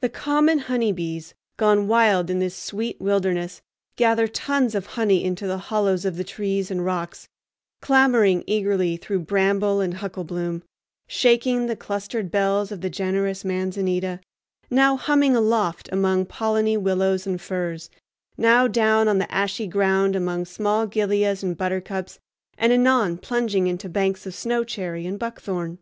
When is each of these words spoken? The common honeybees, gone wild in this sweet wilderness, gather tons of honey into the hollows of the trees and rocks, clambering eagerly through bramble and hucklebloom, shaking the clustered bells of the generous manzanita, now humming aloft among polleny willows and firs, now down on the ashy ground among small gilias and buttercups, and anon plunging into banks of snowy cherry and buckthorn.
The 0.00 0.08
common 0.08 0.58
honeybees, 0.60 1.34
gone 1.58 1.86
wild 1.86 2.30
in 2.30 2.38
this 2.38 2.56
sweet 2.56 2.98
wilderness, 2.98 3.60
gather 3.94 4.26
tons 4.26 4.74
of 4.74 4.86
honey 4.96 5.22
into 5.22 5.46
the 5.46 5.58
hollows 5.58 6.06
of 6.06 6.16
the 6.16 6.24
trees 6.24 6.70
and 6.70 6.82
rocks, 6.82 7.28
clambering 7.82 8.42
eagerly 8.46 8.96
through 8.96 9.18
bramble 9.18 9.80
and 9.82 9.96
hucklebloom, 9.98 10.62
shaking 11.08 11.66
the 11.66 11.76
clustered 11.76 12.30
bells 12.30 12.72
of 12.72 12.80
the 12.80 12.88
generous 12.88 13.44
manzanita, 13.44 14.20
now 14.70 14.96
humming 14.96 15.36
aloft 15.36 15.90
among 15.92 16.24
polleny 16.24 16.78
willows 16.78 17.26
and 17.26 17.38
firs, 17.42 17.90
now 18.38 18.66
down 18.66 19.08
on 19.08 19.18
the 19.18 19.30
ashy 19.30 19.66
ground 19.66 20.16
among 20.16 20.46
small 20.46 20.86
gilias 20.86 21.42
and 21.42 21.58
buttercups, 21.58 22.18
and 22.56 22.72
anon 22.72 23.18
plunging 23.18 23.66
into 23.66 23.90
banks 23.90 24.24
of 24.24 24.34
snowy 24.34 24.64
cherry 24.64 25.04
and 25.04 25.18
buckthorn. 25.18 25.80